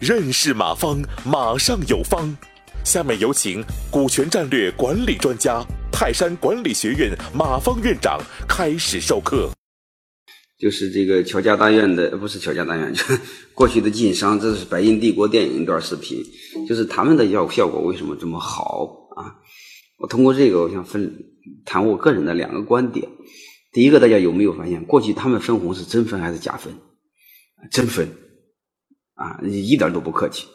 [0.00, 2.36] 认识马方，马上有方。
[2.84, 9.48] 下面有请股权战略管理专家、泰山管理学院马方院长开始授课。
[10.58, 13.04] 就是这个乔家大院的，不是乔家大院，就
[13.54, 16.20] 过去的晋商，这是《白银帝国》电影一段视频，
[16.68, 19.30] 就是他们的效效果为什么这么好啊？
[19.98, 21.12] 我通过这个，我想分
[21.64, 23.08] 谈我个人的两个观点。
[23.72, 26.78] 第一个，大家有没有发现，过去他们分红是真分还是假分？
[27.70, 28.18] 真分。
[29.14, 30.48] 啊，一点都不客气，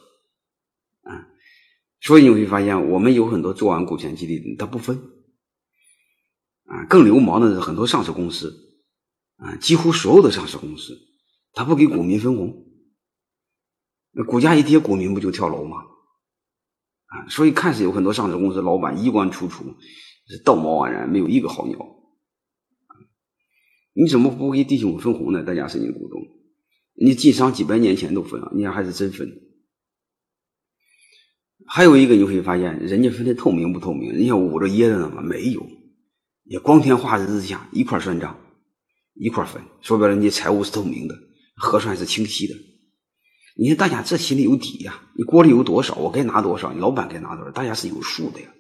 [1.04, 1.30] 啊，
[2.02, 4.98] 所以你会发现，我们有很多做完股权激励的，他不分，
[6.66, 8.82] 啊，更流氓的是很多上市公司，
[9.38, 10.98] 啊，几乎所有的上市公司，
[11.54, 12.66] 他不给股民分红，
[14.12, 15.78] 那股价一跌，股民不就跳楼吗？
[17.06, 19.64] 啊，所以看似有很多上市公司老板衣冠楚楚，
[20.28, 21.78] 是道貌岸然，没有一个好鸟，
[24.00, 25.42] 你怎么不给弟兄们分红呢？
[25.42, 26.22] 大家是你股东。
[26.94, 29.28] 你晋商几百年前都分了，你看还是真分。
[31.66, 34.14] 还有一个你会发现，人家分的透明不透明？
[34.14, 35.24] 人家捂着掖着呢吗？
[35.24, 35.66] 没有，
[36.44, 38.40] 也光天化日之下一块算账，
[39.16, 41.18] 一块分，说白了，你财务是透明的，
[41.56, 42.54] 核算是清晰的。
[43.56, 48.54] 你看大家这心里有底呀，你锅里有多少，我该拿多少，你老板该拿多少，大家是有数的呀。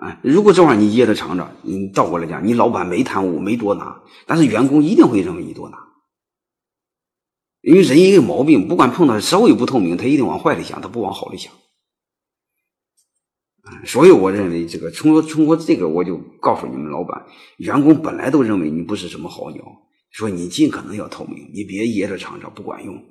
[0.00, 5.76] 啊，如果这玩意儿你掖着藏着，你倒过来讲，你老板没贪污，没多拿，但是员工一定会认为你多拿。
[7.60, 11.52] 因为人一个毛病，不管碰到稍微不透明，他一定往坏里想，他不往好里想。
[13.84, 17.26] 所以我认为这个通过通过这个，我就告诉你们老板，
[17.58, 19.62] 员工本来都认为你不是什么好鸟，
[20.10, 23.04] 说你尽可能要透明，你别掖着藏着不管用。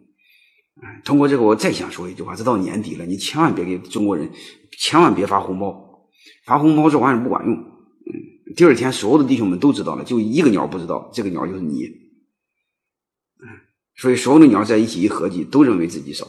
[1.06, 4.32] 通过这个，我再想说一句话：，这到年底了，你千万别给中国人，
[4.80, 5.89] 千万别发红包，
[6.46, 7.56] 发红包这玩意儿不管用。
[7.56, 11.90] 嗯，第二天所有的弟兄们都知道了，就一个鸟不知道，这个鸟就是你。
[13.96, 16.26] 所以，所有的鸟在一起一合计，都认为自己少。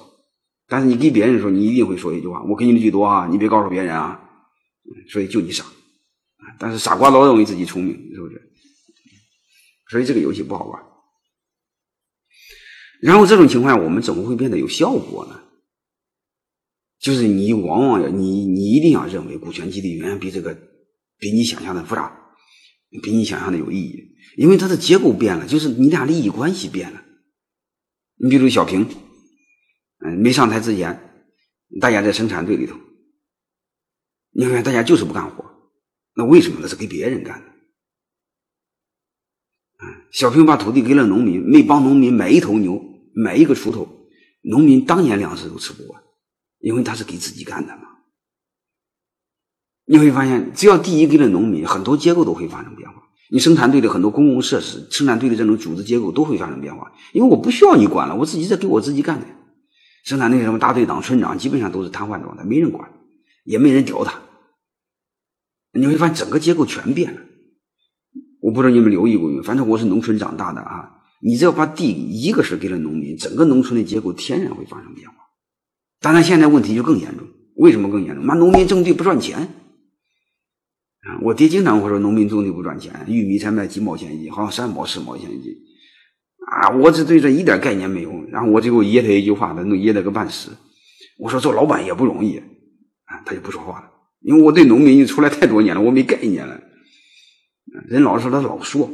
[0.66, 4.20] 但是你给别人说，你一定会说一句话：“我给你的最多啊，你别告诉别人啊。”
[5.08, 5.64] 所以就你傻，
[6.58, 8.50] 但是傻瓜老认为自己聪明，是不是？
[9.88, 10.82] 所以这个游戏不好玩。
[13.00, 15.40] 然后这种情况，我们怎么会变得有效果呢？
[17.00, 20.54] 就是你往往要你你一定要认为股权激励远远比这个
[21.18, 22.14] 比你想象的复杂，
[23.02, 27.02] 比你想象的有意义，因为它的结构变了，就是你俩利益关系变了。
[28.16, 28.86] 你比如小平，
[30.04, 31.24] 嗯，没上台之前，
[31.80, 32.76] 大家在生产队里头，
[34.32, 35.44] 你看大家就是不干活，
[36.14, 36.58] 那为什么？
[36.60, 37.46] 那是给别人干的。
[40.12, 42.78] 小平把土地给了农民，没帮农民买一头牛，
[43.14, 43.88] 买一个锄头，
[44.42, 46.02] 农民当年粮食都吃不完，
[46.60, 47.82] 因为他是给自己干的嘛。
[49.86, 53.02] 你会发现，只要第一给了农民，很多结构都会发生变化。
[53.32, 59.26] 你生产队的很多公共设施，生产队的这种组织结构都会发生变化，因为我不需要你管了，我自己在给我自己干的。
[60.04, 62.90] 生产队什么大队长、村长，基本上都是瘫痪状态，没人管，
[63.44, 64.20] 也没人屌他。
[65.72, 67.20] 你会发现整个结构全变了。
[68.40, 70.98] 我不知道你们留意过没有，反正我是农村长大的啊。
[71.22, 75.14] 你只要把地一个是给了农民，整个农村的结构天然会发生变化。
[76.00, 77.26] 当然，现在问题就更严重。
[77.56, 78.24] 为什么更严重？
[78.24, 79.38] 妈，农民种地不赚钱。
[81.02, 85.52] 啊，我爹经常会说农民种地不赚钱，玉米才卖几毛钱一斤，好像三毛四毛钱一斤。
[86.46, 88.24] 啊，我这对这一点概念没有。
[88.30, 90.50] 然后我最后噎他一句话，他能噎他个半死。
[91.18, 92.38] 我说做老板也不容易，
[93.04, 93.90] 啊，他就不说话了，
[94.20, 96.58] 因为我对农民出来太多年了，我没概念了。
[97.86, 98.90] 人老说他老说，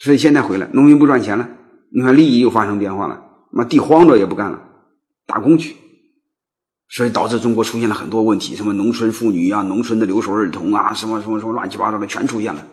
[0.00, 1.48] 所以现在回来，农民不赚钱了，
[1.92, 4.67] 你看利益又发生变化了，妈地荒着也不干了，
[5.28, 5.76] 打工去。
[6.90, 12.66] 所以导致中国出现了很多问题，什么农村妇女啊、农村的留守儿童啊，什么什么什么乱七八糟的全出现了。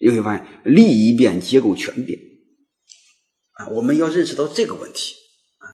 [0.00, 2.16] 你会发现利益变，结构全变
[3.58, 3.66] 啊！
[3.68, 5.16] 我们要认识到这个问题。